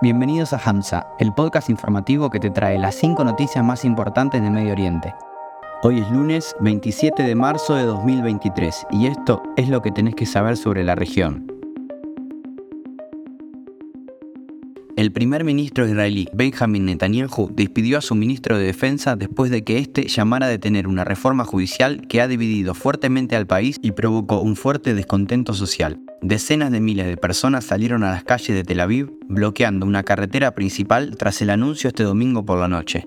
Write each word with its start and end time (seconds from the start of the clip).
Bienvenidos 0.00 0.52
a 0.52 0.60
Hamza, 0.64 1.08
el 1.18 1.34
podcast 1.34 1.68
informativo 1.68 2.30
que 2.30 2.38
te 2.38 2.50
trae 2.50 2.78
las 2.78 2.94
5 2.94 3.24
noticias 3.24 3.64
más 3.64 3.84
importantes 3.84 4.40
de 4.40 4.48
Medio 4.48 4.70
Oriente. 4.70 5.12
Hoy 5.82 5.98
es 5.98 6.08
lunes 6.12 6.54
27 6.60 7.24
de 7.24 7.34
marzo 7.34 7.74
de 7.74 7.82
2023 7.82 8.86
y 8.92 9.08
esto 9.08 9.42
es 9.56 9.68
lo 9.68 9.82
que 9.82 9.90
tenés 9.90 10.14
que 10.14 10.24
saber 10.24 10.56
sobre 10.56 10.84
la 10.84 10.94
región. 10.94 11.57
El 14.98 15.12
primer 15.12 15.44
ministro 15.44 15.86
israelí 15.86 16.26
Benjamin 16.32 16.86
Netanyahu 16.86 17.52
despidió 17.54 17.98
a 17.98 18.00
su 18.00 18.16
ministro 18.16 18.58
de 18.58 18.64
Defensa 18.64 19.14
después 19.14 19.48
de 19.48 19.62
que 19.62 19.78
éste 19.78 20.08
llamara 20.08 20.46
a 20.46 20.48
detener 20.48 20.88
una 20.88 21.04
reforma 21.04 21.44
judicial 21.44 22.08
que 22.08 22.20
ha 22.20 22.26
dividido 22.26 22.74
fuertemente 22.74 23.36
al 23.36 23.46
país 23.46 23.78
y 23.80 23.92
provocó 23.92 24.40
un 24.40 24.56
fuerte 24.56 24.94
descontento 24.94 25.54
social. 25.54 26.00
Decenas 26.20 26.72
de 26.72 26.80
miles 26.80 27.06
de 27.06 27.16
personas 27.16 27.64
salieron 27.64 28.02
a 28.02 28.10
las 28.10 28.24
calles 28.24 28.56
de 28.56 28.64
Tel 28.64 28.80
Aviv 28.80 29.12
bloqueando 29.28 29.86
una 29.86 30.02
carretera 30.02 30.56
principal 30.56 31.14
tras 31.16 31.40
el 31.42 31.50
anuncio 31.50 31.86
este 31.86 32.02
domingo 32.02 32.44
por 32.44 32.58
la 32.58 32.66
noche. 32.66 33.06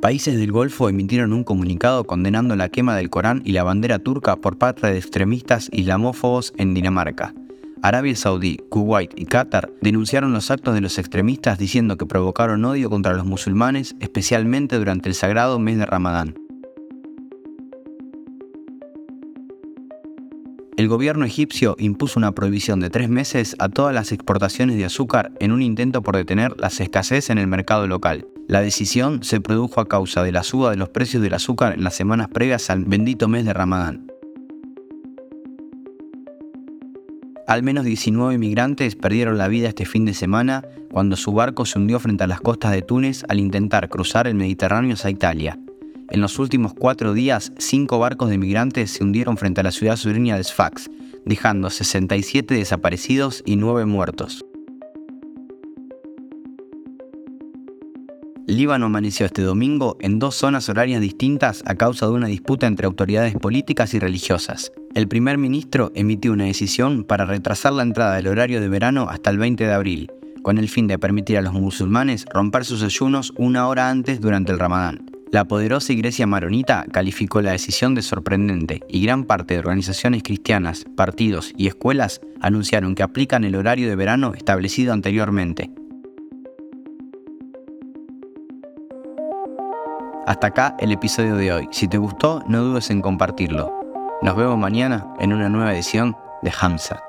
Países 0.00 0.36
del 0.36 0.50
Golfo 0.50 0.88
emitieron 0.88 1.32
un 1.32 1.44
comunicado 1.44 2.02
condenando 2.02 2.56
la 2.56 2.70
quema 2.70 2.96
del 2.96 3.08
Corán 3.08 3.42
y 3.44 3.52
la 3.52 3.62
bandera 3.62 4.00
turca 4.00 4.34
por 4.34 4.58
parte 4.58 4.88
de 4.88 4.98
extremistas 4.98 5.68
islamófobos 5.72 6.52
en 6.56 6.74
Dinamarca. 6.74 7.32
Arabia 7.82 8.16
Saudí, 8.16 8.58
Kuwait 8.68 9.12
y 9.16 9.26
Qatar 9.26 9.70
denunciaron 9.80 10.32
los 10.32 10.50
actos 10.50 10.74
de 10.74 10.80
los 10.80 10.98
extremistas 10.98 11.58
diciendo 11.58 11.96
que 11.96 12.06
provocaron 12.06 12.64
odio 12.64 12.90
contra 12.90 13.14
los 13.14 13.26
musulmanes, 13.26 13.96
especialmente 14.00 14.78
durante 14.78 15.08
el 15.08 15.14
sagrado 15.14 15.58
mes 15.58 15.78
de 15.78 15.86
Ramadán. 15.86 16.34
El 20.76 20.88
gobierno 20.88 21.24
egipcio 21.24 21.74
impuso 21.78 22.20
una 22.20 22.32
prohibición 22.32 22.80
de 22.80 22.90
tres 22.90 23.08
meses 23.08 23.56
a 23.58 23.70
todas 23.70 23.94
las 23.94 24.12
exportaciones 24.12 24.76
de 24.76 24.84
azúcar 24.84 25.32
en 25.40 25.52
un 25.52 25.62
intento 25.62 26.02
por 26.02 26.16
detener 26.16 26.54
las 26.58 26.80
escasez 26.80 27.30
en 27.30 27.38
el 27.38 27.46
mercado 27.46 27.86
local. 27.86 28.26
La 28.46 28.60
decisión 28.60 29.22
se 29.22 29.40
produjo 29.40 29.80
a 29.80 29.88
causa 29.88 30.22
de 30.22 30.32
la 30.32 30.42
suba 30.42 30.70
de 30.70 30.76
los 30.76 30.90
precios 30.90 31.22
del 31.22 31.32
azúcar 31.32 31.72
en 31.72 31.82
las 31.82 31.94
semanas 31.94 32.28
previas 32.28 32.68
al 32.68 32.84
bendito 32.84 33.26
mes 33.26 33.46
de 33.46 33.54
Ramadán. 33.54 34.12
Al 37.46 37.62
menos 37.62 37.84
19 37.84 38.38
migrantes 38.38 38.96
perdieron 38.96 39.38
la 39.38 39.46
vida 39.46 39.68
este 39.68 39.84
fin 39.84 40.04
de 40.04 40.14
semana 40.14 40.64
cuando 40.90 41.16
su 41.16 41.32
barco 41.32 41.64
se 41.64 41.78
hundió 41.78 42.00
frente 42.00 42.24
a 42.24 42.26
las 42.26 42.40
costas 42.40 42.72
de 42.72 42.82
Túnez 42.82 43.24
al 43.28 43.38
intentar 43.38 43.88
cruzar 43.88 44.26
el 44.26 44.34
Mediterráneo 44.34 44.94
hacia 44.94 45.10
Italia. 45.10 45.58
En 46.10 46.20
los 46.20 46.38
últimos 46.38 46.72
cuatro 46.72 47.12
días, 47.12 47.52
cinco 47.58 47.98
barcos 47.98 48.30
de 48.30 48.38
migrantes 48.38 48.92
se 48.92 49.04
hundieron 49.04 49.36
frente 49.36 49.60
a 49.60 49.64
la 49.64 49.72
ciudad 49.72 49.96
sureña 49.96 50.36
de 50.36 50.44
Sfax, 50.44 50.88
dejando 51.24 51.68
67 51.68 52.54
desaparecidos 52.54 53.42
y 53.44 53.56
9 53.56 53.86
muertos. 53.86 54.45
Líbano 58.46 58.86
amaneció 58.86 59.26
este 59.26 59.42
domingo 59.42 59.96
en 60.00 60.18
dos 60.18 60.36
zonas 60.36 60.68
horarias 60.68 61.00
distintas 61.00 61.62
a 61.66 61.74
causa 61.74 62.06
de 62.06 62.12
una 62.12 62.28
disputa 62.28 62.66
entre 62.66 62.86
autoridades 62.86 63.34
políticas 63.34 63.92
y 63.94 63.98
religiosas 63.98 64.72
el 64.96 65.08
primer 65.08 65.36
ministro 65.36 65.92
emitió 65.94 66.32
una 66.32 66.44
decisión 66.44 67.04
para 67.04 67.26
retrasar 67.26 67.74
la 67.74 67.82
entrada 67.82 68.14
del 68.16 68.28
horario 68.28 68.62
de 68.62 68.68
verano 68.70 69.08
hasta 69.10 69.28
el 69.28 69.36
20 69.36 69.66
de 69.66 69.72
abril, 69.74 70.10
con 70.42 70.56
el 70.56 70.70
fin 70.70 70.86
de 70.86 70.98
permitir 70.98 71.36
a 71.36 71.42
los 71.42 71.52
musulmanes 71.52 72.24
romper 72.32 72.64
sus 72.64 72.82
ayunos 72.82 73.34
una 73.36 73.68
hora 73.68 73.90
antes 73.90 74.22
durante 74.22 74.52
el 74.52 74.58
ramadán. 74.58 75.04
La 75.30 75.44
poderosa 75.44 75.92
iglesia 75.92 76.26
maronita 76.26 76.86
calificó 76.90 77.42
la 77.42 77.52
decisión 77.52 77.94
de 77.94 78.00
sorprendente 78.00 78.80
y 78.88 79.02
gran 79.04 79.24
parte 79.24 79.52
de 79.52 79.60
organizaciones 79.60 80.22
cristianas, 80.22 80.86
partidos 80.96 81.52
y 81.58 81.66
escuelas 81.66 82.22
anunciaron 82.40 82.94
que 82.94 83.02
aplican 83.02 83.44
el 83.44 83.54
horario 83.54 83.90
de 83.90 83.96
verano 83.96 84.32
establecido 84.34 84.94
anteriormente. 84.94 85.70
Hasta 90.26 90.48
acá 90.48 90.74
el 90.80 90.90
episodio 90.90 91.36
de 91.36 91.52
hoy. 91.52 91.68
Si 91.70 91.86
te 91.86 91.98
gustó, 91.98 92.42
no 92.48 92.60
dudes 92.60 92.90
en 92.90 93.00
compartirlo. 93.00 93.72
Nos 94.22 94.36
vemos 94.36 94.58
mañana 94.58 95.06
en 95.20 95.32
una 95.32 95.48
nueva 95.48 95.72
edición 95.72 96.16
de 96.42 96.52
Hamza. 96.60 97.05